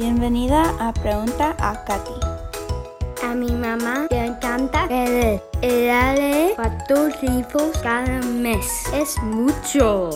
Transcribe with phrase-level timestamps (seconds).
[0.00, 2.20] Bienvenida a Pregunta a Katy.
[3.22, 5.42] A mi mamá le encanta leer.
[5.60, 8.64] Ella lee cuatro libros cada mes.
[8.94, 10.08] Es mucho.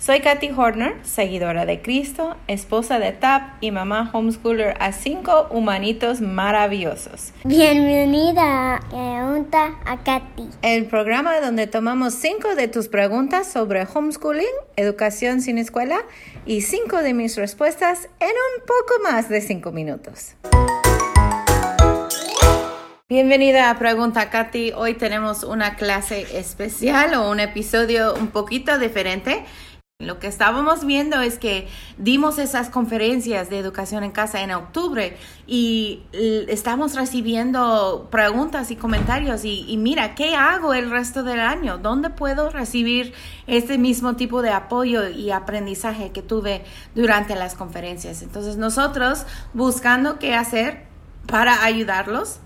[0.00, 6.22] Soy Katy Horner, seguidora de Cristo, esposa de TAP y mamá homeschooler a cinco humanitos
[6.22, 7.34] maravillosos.
[7.44, 10.48] Bienvenida a Pregunta a Katy.
[10.62, 14.46] El programa donde tomamos cinco de tus preguntas sobre homeschooling,
[14.76, 15.98] educación sin escuela
[16.46, 20.34] y cinco de mis respuestas en un poco más de cinco minutos.
[23.10, 24.72] Bienvenida a Pregunta Katy.
[24.76, 29.44] Hoy tenemos una clase especial o un episodio un poquito diferente.
[30.00, 31.68] Lo que estábamos viendo es que
[31.98, 36.02] dimos esas conferencias de educación en casa en octubre y
[36.48, 41.76] estamos recibiendo preguntas y comentarios y, y, mira, ¿qué hago el resto del año?
[41.76, 43.12] ¿Dónde puedo recibir
[43.46, 46.64] este mismo tipo de apoyo y aprendizaje que tuve
[46.94, 48.22] durante las conferencias?
[48.22, 50.86] Entonces nosotros buscando qué hacer
[51.26, 52.40] para ayudarlos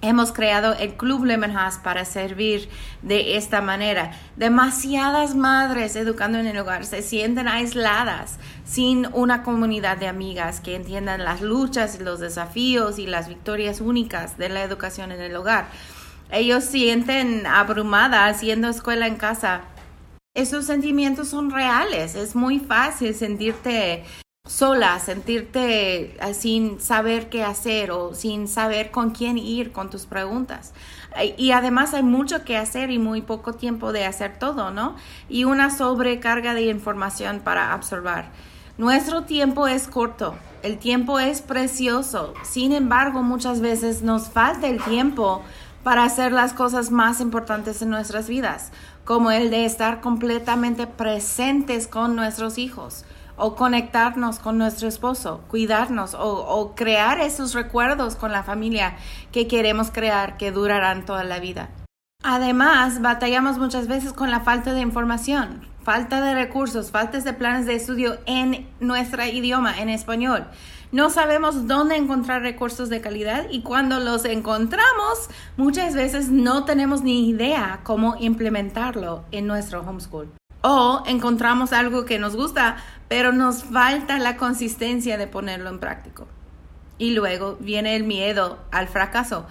[0.00, 2.68] Hemos creado el Club Lemon House para servir
[3.02, 4.12] de esta manera.
[4.36, 10.76] Demasiadas madres educando en el hogar se sienten aisladas, sin una comunidad de amigas que
[10.76, 15.66] entiendan las luchas, los desafíos y las victorias únicas de la educación en el hogar.
[16.30, 19.62] Ellos sienten abrumada haciendo escuela en casa.
[20.32, 22.14] Esos sentimientos son reales.
[22.14, 24.04] Es muy fácil sentirte
[24.48, 30.06] sola, sentirte eh, sin saber qué hacer o sin saber con quién ir con tus
[30.06, 30.72] preguntas.
[31.36, 34.96] Y además hay mucho que hacer y muy poco tiempo de hacer todo, ¿no?
[35.28, 38.26] Y una sobrecarga de información para absorber.
[38.78, 44.80] Nuestro tiempo es corto, el tiempo es precioso, sin embargo muchas veces nos falta el
[44.82, 45.42] tiempo
[45.82, 48.70] para hacer las cosas más importantes en nuestras vidas,
[49.04, 53.04] como el de estar completamente presentes con nuestros hijos
[53.38, 58.96] o conectarnos con nuestro esposo, cuidarnos o, crear esos recuerdos con la familia
[59.32, 61.70] que queremos crear que durarán toda la vida.
[62.22, 67.66] Además, batallamos muchas veces con la falta de información, falta de recursos, faltas de planes
[67.66, 70.46] de estudio en nuestro idioma, en español.
[70.90, 75.28] No sabemos dónde encontrar recursos de calidad y cuando los encontramos,
[75.58, 80.32] muchas veces no tenemos ni idea cómo implementarlo en nuestro homeschool.
[80.62, 82.78] O encontramos algo que nos gusta,
[83.08, 86.28] pero nos falta la consistencia de ponerlo en práctico.
[86.98, 89.46] Y luego viene el miedo al fracaso.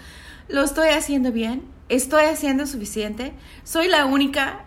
[0.48, 1.64] ¿Lo estoy haciendo bien?
[1.90, 3.34] ¿Estoy haciendo suficiente?
[3.64, 4.66] ¿Soy la única?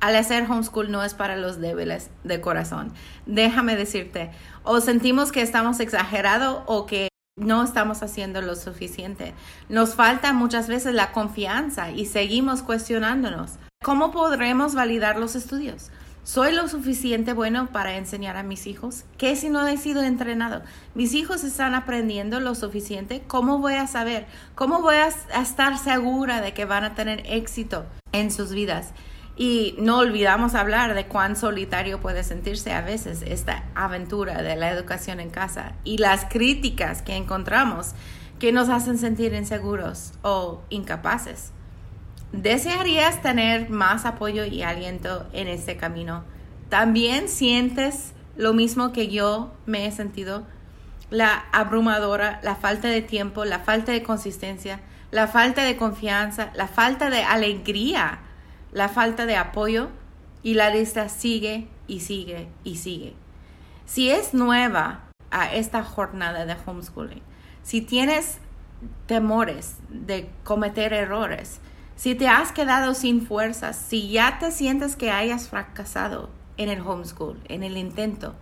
[0.00, 2.92] Al hacer homeschool no es para los débiles de corazón.
[3.26, 4.30] Déjame decirte,
[4.62, 9.34] o sentimos que estamos exagerados o que no estamos haciendo lo suficiente.
[9.68, 13.52] Nos falta muchas veces la confianza y seguimos cuestionándonos.
[13.82, 15.90] ¿Cómo podremos validar los estudios?
[16.28, 19.06] ¿Soy lo suficiente bueno para enseñar a mis hijos?
[19.16, 20.60] ¿Qué si no he sido entrenado?
[20.94, 23.22] Mis hijos están aprendiendo lo suficiente.
[23.26, 24.26] ¿Cómo voy a saber?
[24.54, 25.08] ¿Cómo voy a
[25.40, 28.92] estar segura de que van a tener éxito en sus vidas?
[29.38, 34.70] Y no olvidamos hablar de cuán solitario puede sentirse a veces esta aventura de la
[34.70, 37.94] educación en casa y las críticas que encontramos
[38.38, 41.52] que nos hacen sentir inseguros o incapaces.
[42.32, 46.24] ¿Desearías tener más apoyo y aliento en este camino?
[46.68, 50.44] ¿También sientes lo mismo que yo me he sentido?
[51.08, 54.80] La abrumadora, la falta de tiempo, la falta de consistencia,
[55.10, 58.18] la falta de confianza, la falta de alegría,
[58.72, 59.88] la falta de apoyo
[60.42, 63.14] y la lista sigue y sigue y sigue.
[63.86, 65.00] Si es nueva
[65.30, 67.22] a esta jornada de homeschooling,
[67.62, 68.38] si tienes
[69.06, 71.60] temores de cometer errores,
[71.98, 76.80] si te has quedado sin fuerzas, si ya te sientes que hayas fracasado en el
[76.80, 78.36] homeschool, en el intento,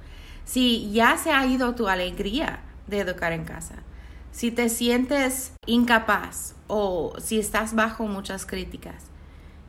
[0.45, 3.77] si ya se ha ido tu alegría de educar en casa,
[4.31, 9.05] si te sientes incapaz o si estás bajo muchas críticas,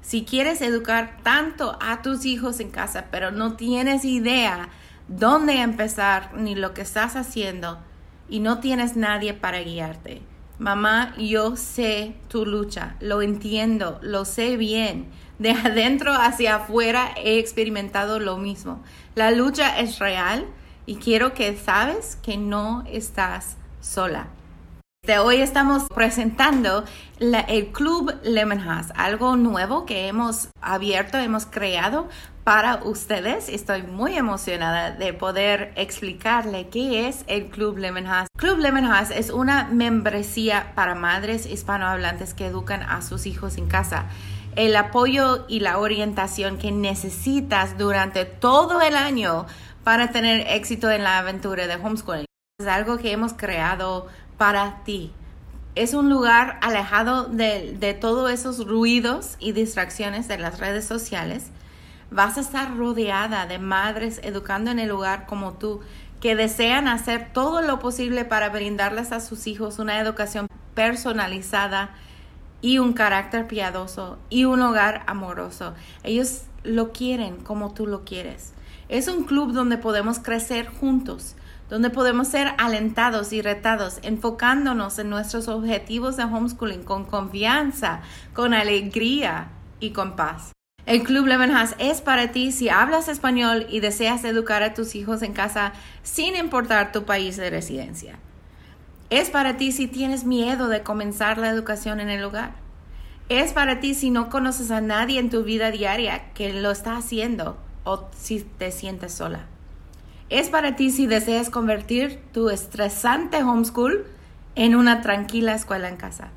[0.02, 4.68] si quieres educar tanto a tus hijos en casa, pero no tienes idea
[5.08, 7.80] dónde empezar ni lo que estás haciendo
[8.28, 10.24] y no tienes nadie para guiarte,
[10.60, 15.08] Mamá, yo sé tu lucha, lo entiendo, lo sé bien.
[15.38, 18.82] De adentro hacia afuera he experimentado lo mismo.
[19.14, 20.48] La lucha es real
[20.88, 24.30] y quiero que sabes que no estás sola.
[25.06, 26.84] De hoy estamos presentando
[27.20, 32.10] el Club Lemon House, algo nuevo que hemos abierto, hemos creado
[32.48, 33.50] para ustedes.
[33.50, 38.30] Estoy muy emocionada de poder explicarle qué es el Club Lemon House.
[38.38, 43.68] Club Lemon House es una membresía para madres hispanohablantes que educan a sus hijos en
[43.68, 44.06] casa.
[44.56, 49.46] El apoyo y la orientación que necesitas durante todo el año
[49.84, 52.28] para tener éxito en la aventura de homeschooling.
[52.62, 54.08] es algo que hemos creado
[54.38, 55.12] para ti.
[55.76, 61.52] Es un lugar alejado de todos esos ruidos y distracciones de las redes sociales.
[62.10, 65.82] Vas a estar rodeada de madres educando en el lugar como tú,
[66.22, 71.92] que desean hacer todo lo posible para brindarles a sus hijos una educación personalizada
[72.62, 75.74] y un carácter piadoso y un hogar amoroso.
[76.04, 78.54] Ellos lo quieren como tú lo quieres.
[78.90, 81.36] Es un club donde podemos crecer juntos,
[81.70, 88.02] donde podemos ser alentados y retados, enfocándonos en nuestros objetivos de homeschooling con confianza,
[88.34, 89.50] con alegría
[89.80, 90.57] y con paz.
[90.88, 94.96] El Club Lemon House es para ti si hablas español y deseas educar a tus
[94.96, 98.20] hijos en casa sin importar tu país de residencia.
[99.10, 102.54] Es para ti si tienes miedo de comenzar la educación en el hogar.
[103.28, 106.96] Es para ti si no conoces a nadie en tu vida diaria que lo está
[106.96, 109.42] haciendo o si te sientes sola.
[110.30, 114.06] Es para ti si deseas convertir tu estresante homeschool
[114.56, 116.32] en una tranquila escuela en casa.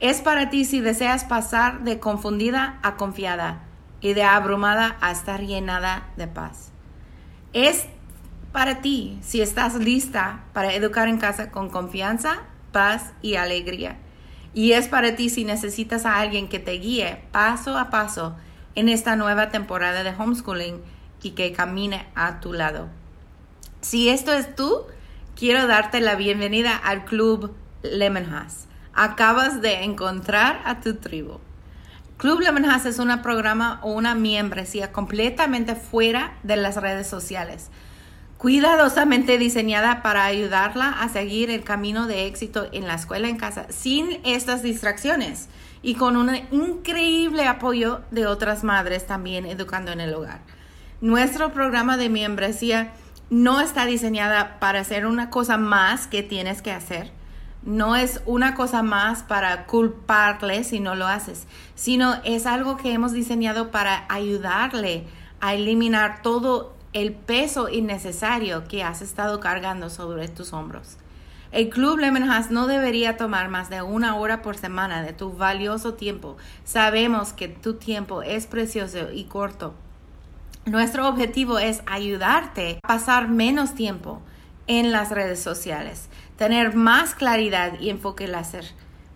[0.00, 3.60] Es para ti si deseas pasar de confundida a confiada
[4.00, 6.72] y de abrumada a estar llenada de paz.
[7.52, 7.84] Es
[8.50, 13.98] para ti si estás lista para educar en casa con confianza, paz y alegría.
[14.54, 18.36] Y es para ti si necesitas a alguien que te guíe paso a paso
[18.74, 20.80] en esta nueva temporada de homeschooling
[21.22, 22.88] y que camine a tu lado.
[23.82, 24.86] Si esto es tú,
[25.36, 28.69] quiero darte la bienvenida al Club Lemon House.
[29.02, 31.38] Acabas de encontrar a tu tribu.
[32.18, 37.70] Club Lemon es un programa o una membresía completamente fuera de las redes sociales,
[38.36, 43.64] cuidadosamente diseñada para ayudarla a seguir el camino de éxito en la escuela en casa
[43.70, 45.48] sin estas distracciones
[45.80, 50.40] y con un increíble apoyo de otras madres también educando en el hogar.
[51.00, 52.92] Nuestro programa de membresía
[53.30, 57.18] no está diseñada para hacer una cosa más que tienes que hacer.
[57.62, 62.92] No es una cosa más para culparle si no lo haces, sino es algo que
[62.92, 65.06] hemos diseñado para ayudarle
[65.40, 70.96] a eliminar todo el peso innecesario que has estado cargando sobre tus hombros.
[71.52, 75.32] El Club Lemon House no debería tomar más de una hora por semana de tu
[75.32, 76.36] valioso tiempo.
[76.64, 79.74] Sabemos que tu tiempo es precioso y corto
[80.66, 84.20] nuestro objetivo es ayudarte a pasar menos tiempo
[84.66, 86.09] en las redes sociales,
[86.40, 88.64] tener más claridad y enfoque láser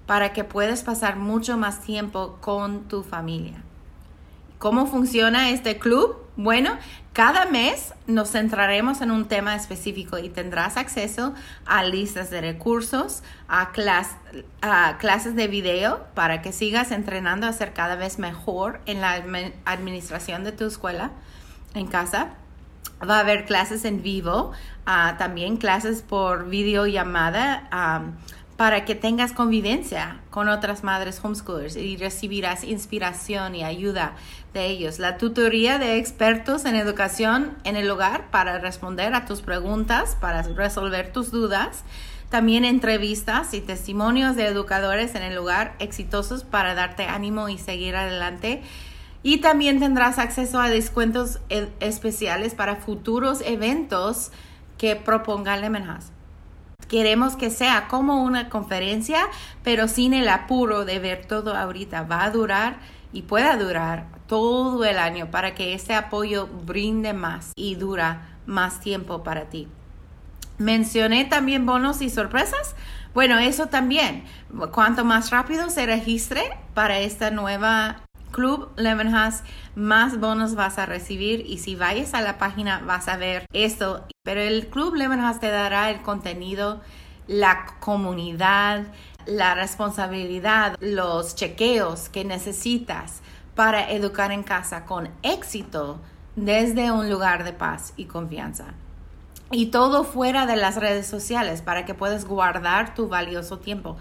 [0.05, 3.63] para que puedas pasar mucho más tiempo con tu familia.
[4.59, 6.19] ¿Cómo funciona este club?
[6.37, 6.77] Bueno,
[7.15, 11.33] cada mes nos centraremos en un tema específico y tendrás acceso
[11.65, 13.73] a listas de recursos, a,
[14.61, 19.15] a, clases de video para que sigas entrenando a ser cada vez mejor en la
[19.65, 21.13] administración de tu escuela
[21.73, 22.35] en casa.
[23.09, 24.53] Va a haber clases en vivo,
[24.87, 27.69] ah, también clases por videollamada
[28.57, 34.13] para que tengas convivencia con otras madres homeschoolers y recibirás inspiración y ayuda
[34.53, 35.01] de ellos.
[35.01, 40.43] La tutoría de expertos en educación en el hogar para responder a tus preguntas, para
[40.43, 41.83] resolver tus dudas.
[42.31, 47.97] También entrevistas y testimonios de educadores en el hogar exitosos para darte ánimo y seguir
[47.97, 48.63] adelante
[49.25, 51.41] y también tendrás acceso a descuentos
[51.81, 54.31] especiales para futuros eventos
[54.79, 55.99] que proponga Lemon
[56.89, 59.27] Queremos que sea como una conferencia,
[59.63, 62.03] pero sin el apuro de ver todo ahorita.
[62.03, 62.77] Va a durar
[63.15, 68.81] y pueda durar todo el año para que este apoyo brinde más y dura más
[68.81, 69.69] tiempo para ti.
[70.59, 72.77] Mencioné también bonos y sorpresas.
[73.15, 74.25] Bueno, eso también.
[74.71, 76.43] Cuanto más rápido se registre
[76.75, 78.05] para esta nueva
[78.35, 79.15] Club Lemon
[79.77, 84.05] más bonos vas a recibir y si vayas a la página vas a ver esto.
[84.25, 86.81] Pero el Club Lemon te dará el contenido,
[87.29, 88.87] la comunidad,
[89.27, 93.23] la responsabilidad, los chequeos que necesitas
[93.55, 96.01] para educar en casa con éxito
[96.35, 98.75] desde un lugar de paz y confianza.
[99.53, 103.97] Y todo fuera de las redes sociales para que puedas guardar tu valioso tiempo.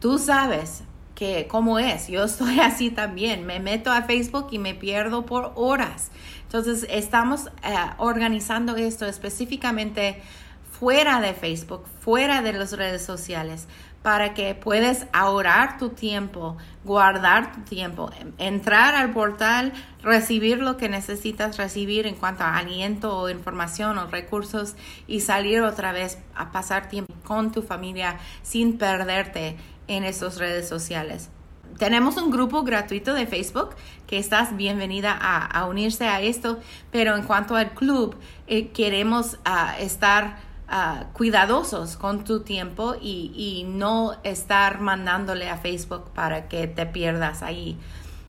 [0.00, 0.82] Tú sabes
[1.18, 2.06] que cómo es.
[2.06, 3.44] Yo estoy así también.
[3.44, 6.12] Me meto a Facebook y me pierdo por horas.
[6.44, 10.22] Entonces, estamos eh, organizando esto específicamente
[10.70, 13.66] fuera de Facebook, fuera de las redes sociales,
[14.00, 19.72] para que puedas ahorrar tu tiempo, guardar tu tiempo, entrar al portal,
[20.04, 24.76] recibir lo que necesitas recibir en cuanto a aliento o información o recursos
[25.08, 29.56] y salir otra vez a pasar tiempo con tu familia sin perderte
[29.88, 31.30] en esas redes sociales.
[31.78, 33.70] Tenemos un grupo gratuito de Facebook
[34.06, 36.58] que estás bienvenida a, unirse a esto,
[36.90, 38.16] pero en cuanto al club,
[38.46, 45.56] eh, queremos ah, estar ah, cuidadosos con tu tiempo y, y no estar mandándole a
[45.56, 47.78] Facebook para que te pierdas ahí.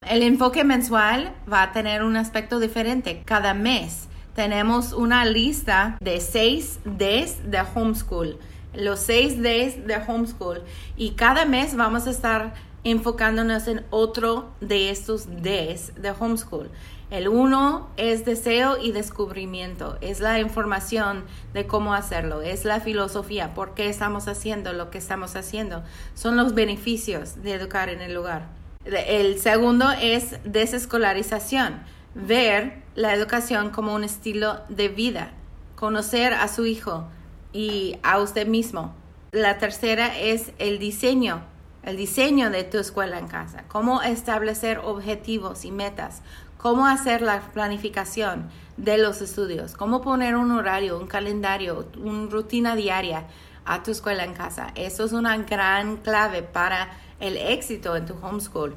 [0.07, 4.07] El enfoque mensual va a tener un aspecto diferente cada mes.
[4.33, 8.37] Tenemos una lista de seis Ds de homeschool,
[8.73, 10.61] los seis Ds de homeschool.
[10.97, 16.69] Y cada mes vamos a estar enfocándonos en otro de estos Ds de homeschool.
[17.09, 21.23] El uno es deseo y descubrimiento, es la información
[21.53, 25.83] de cómo hacerlo, es la filosofía, por qué estamos haciendo lo que estamos haciendo,
[26.13, 28.49] son los beneficios de educar en el lugar.
[28.85, 31.81] El segundo es desescolarización,
[32.13, 35.31] ver la educación como un estilo de vida,
[35.75, 37.07] conocer a su hijo
[37.53, 38.93] y a usted mismo.
[39.31, 41.43] La tercera es el diseño,
[41.83, 46.21] el diseño de tu escuela en casa, cómo establecer objetivos y metas,
[46.57, 52.75] cómo hacer la planificación de los estudios, cómo poner un horario, un calendario, una rutina
[52.75, 53.25] diaria
[53.65, 54.71] a tu escuela en casa.
[54.75, 56.89] Eso es una gran clave para
[57.19, 58.75] el éxito en tu homeschool.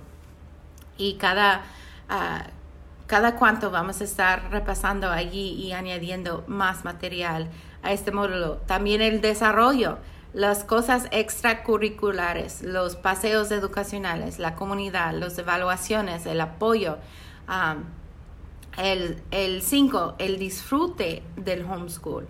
[0.99, 1.63] Y cada,
[2.11, 2.49] uh,
[3.07, 7.49] cada cuanto vamos a estar repasando allí y añadiendo más material
[7.83, 8.57] a este módulo.
[8.67, 9.99] También el desarrollo,
[10.33, 16.99] las cosas extracurriculares, los paseos educacionales, la comunidad, las evaluaciones, el apoyo
[18.79, 22.27] el 5, el, disfrute del homeschool.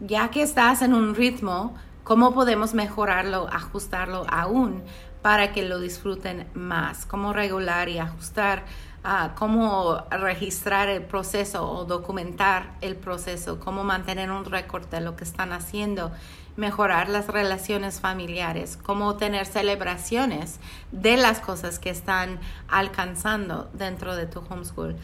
[0.00, 4.82] Ya que estás en un ritmo, ¿cómo podemos mejorarlo, ajustarlo aún
[5.22, 7.06] para que lo disfruten más?
[7.06, 8.64] ¿Cómo regular y ajustar?
[9.02, 15.16] Uh, cómo registrar el proceso o documentar el proceso, cómo mantener un récord de lo
[15.16, 16.12] que están haciendo,
[16.56, 20.60] mejorar las relaciones familiares, cómo tener celebraciones
[20.92, 24.96] de las cosas que están alcanzando dentro de tu homeschool.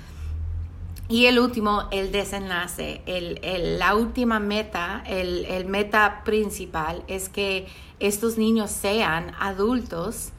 [1.09, 3.01] Y el último, el desenlace,
[3.79, 7.67] la última meta, el, meta principal es que
[7.99, 10.33] estos niños sean adultos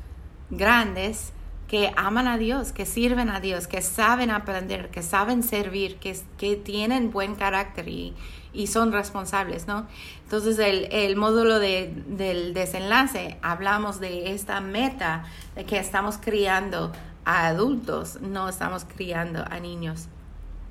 [0.51, 1.33] grandes
[1.67, 6.17] que aman a Dios, que sirven a Dios, que saben aprender, que saben servir, que,
[6.37, 8.15] que tienen buen carácter y,
[8.53, 9.85] y son responsables, ¿no?
[10.23, 16.93] Entonces, el, el módulo de, del desenlace, hablamos de esta meta de que estamos criando
[17.25, 20.07] a adultos, no estamos criando a niños.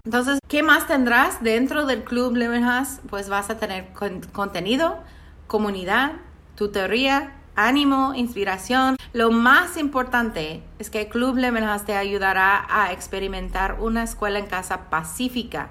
[0.06, 3.00] Entonces, ¿qué más tendrás dentro del Club Lemon House?
[3.10, 3.88] Pues vas a tener
[4.32, 4.98] contenido,
[5.46, 6.12] comunidad,
[6.54, 8.96] tutoría, ánimo, inspiración.
[9.12, 14.46] Lo más importante es que el Club House te ayudará a experimentar una escuela en
[14.46, 15.70] casa pacífica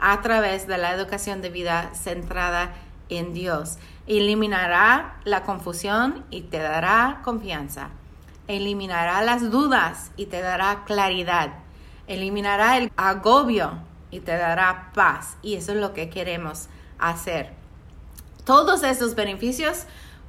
[0.00, 2.74] a través de la educación de vida centrada
[3.08, 3.78] en Dios.
[4.06, 7.90] Eliminará la confusión y te dará confianza.
[8.48, 11.54] Eliminará las dudas y te dará claridad.
[12.06, 13.78] Eliminará el agobio
[14.10, 15.36] y te dará paz.
[15.42, 17.52] Y eso es lo que queremos hacer.
[18.44, 19.86] Todos esos beneficios,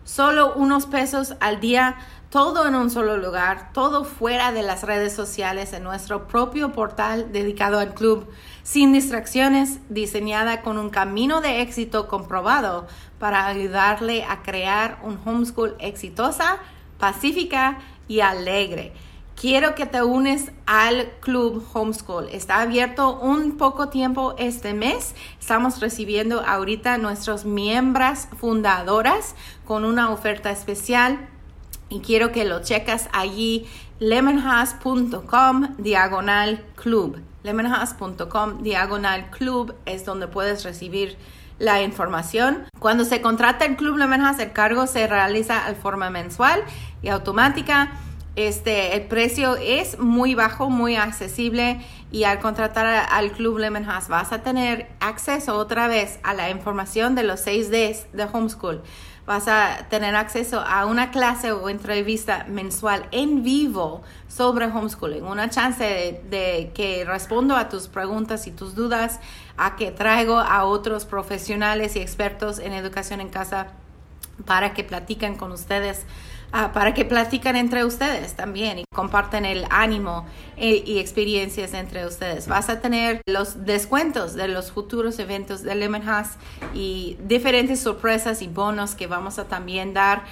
[0.08, 1.98] solo unos pesos al día
[2.30, 7.32] todo en un solo lugar, todo fuera de las redes sociales, en nuestro propio portal
[7.32, 8.28] dedicado al club,
[8.64, 12.88] sin distracciones, diseñada con un camino de éxito comprobado
[13.20, 16.58] para ayudarle a crear un homeschool exitosa,
[17.00, 18.94] pacífica y alegre.
[19.40, 22.28] Quiero que te unes al Club Homeschool.
[22.30, 25.14] Está abierto un poco tiempo este mes.
[25.40, 31.30] Estamos recibiendo ahorita nuestros miembros fundadoras con una oferta especial
[31.88, 33.68] y quiero que lo checas allí
[34.00, 37.22] lemonhouse.com diagonal club.
[37.44, 41.16] lemonhouse.com diagonal club es donde puedes recibir
[41.60, 42.66] la información.
[42.80, 46.64] Cuando se contrata el Club Lemonhouse, el cargo se realiza al forma mensual
[47.02, 47.92] y automática.
[48.38, 54.32] Este, el precio es muy bajo, muy accesible y al contratar al Club Lemonhouse vas
[54.32, 58.84] a tener acceso otra vez a la información de los 6 Ds de Homeschool.
[59.26, 65.50] Vas a tener acceso a una clase o entrevista mensual en vivo sobre homeschooling, una
[65.50, 69.20] chance de, que respondo a tus preguntas y tus dudas,
[69.58, 73.70] a que traigo a otros profesionales y expertos en educación en casa
[74.46, 76.06] para que platiquen con ustedes
[76.54, 80.26] Ah, para que platican entre ustedes también y comparten el ánimo
[80.56, 82.48] y, experiencias entre ustedes.
[82.48, 86.38] Vas a tener los descuentos de los futuros eventos de Lemon House
[86.74, 90.24] y diferentes sorpresas y bonos que vamos a también dar.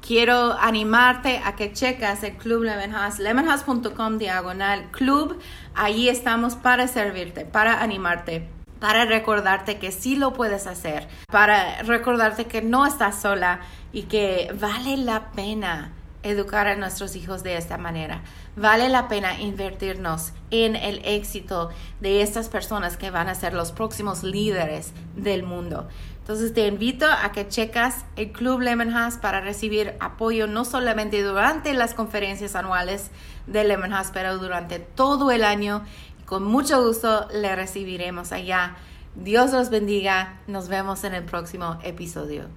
[0.00, 5.40] quiero animarte a que checas el Club Lemon House, lemonhouse.com diagonal club.
[5.74, 12.46] Allí estamos para servirte, para animarte para recordarte que sí lo puedes hacer, para recordarte
[12.46, 13.60] que no estás sola,
[13.92, 15.92] y que vale la pena
[16.22, 18.22] educar a nuestros hijos de esta manera.
[18.56, 21.70] Vale la pena invertirnos en el éxito
[22.00, 25.88] de estas personas que van a ser los próximos líderes del mundo.
[26.18, 31.22] Entonces te invito a que checas el Club Lemon House para recibir apoyo no solamente
[31.22, 33.10] durante las conferencias anuales
[33.46, 35.84] de Lemon House, pero durante todo el año.
[36.28, 38.76] Con mucho gusto le recibiremos allá.
[39.14, 40.38] Dios los bendiga.
[40.46, 42.50] Nos vemos en el próximo episodio.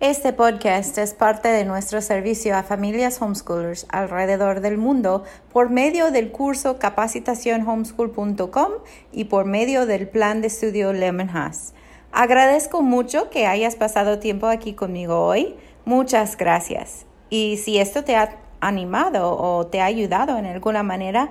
[0.00, 6.10] Este podcast es parte de nuestro servicio a familias homeschoolers alrededor del mundo por medio
[6.10, 8.72] del curso capacitacionhomeschool.com
[9.12, 11.72] y por medio del plan de estudio Lemon House.
[12.12, 15.56] Agradezco mucho que hayas pasado tiempo aquí conmigo hoy.
[15.86, 17.06] Muchas gracias.
[17.30, 21.30] Y si esto te ha animado o te ha ayudado en alguna manera,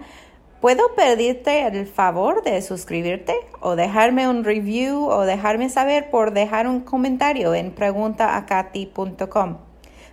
[0.61, 6.67] ¿Puedo pedirte el favor de suscribirte o dejarme un review o dejarme saber por dejar
[6.67, 9.57] un comentario en preguntaacati.com?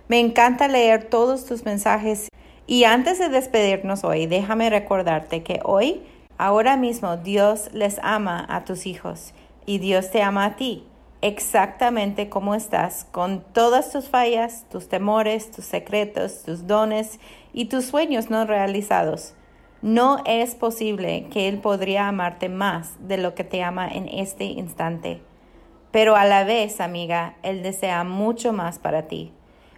[0.07, 2.29] Me encanta leer todos tus mensajes
[2.65, 6.01] y antes de despedirnos hoy, déjame recordarte que hoy,
[6.39, 9.35] ahora mismo, Dios les ama a tus hijos
[9.67, 10.83] y Dios te ama a ti,
[11.21, 17.19] exactamente como estás, con todas tus fallas, tus temores, tus secretos, tus dones
[17.53, 19.33] y tus sueños no realizados.
[19.81, 24.45] No es posible que Él podría amarte más de lo que te ama en este
[24.45, 25.21] instante.
[25.91, 29.31] Pero a la vez, amiga, Él desea mucho más para ti.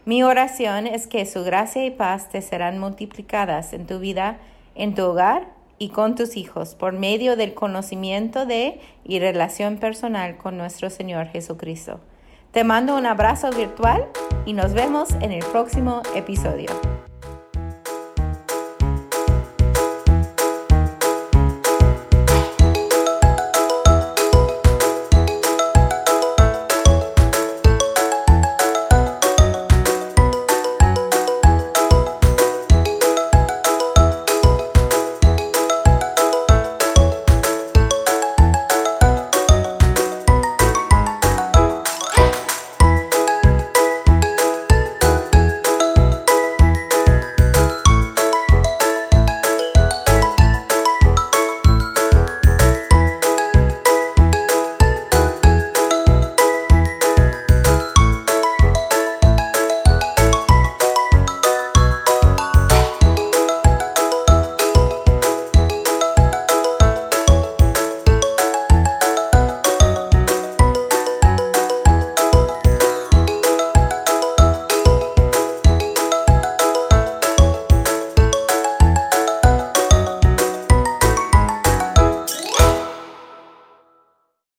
[0.03, 4.39] Mi oración es que su gracia y paz te serán multiplicadas en tu vida,
[4.73, 10.37] en tu hogar y con tus hijos por medio del conocimiento de y relación personal
[10.37, 11.99] con nuestro Señor Jesucristo.
[12.51, 14.07] Te mando un abrazo virtual
[14.45, 16.67] y nos vemos en el próximo episodio.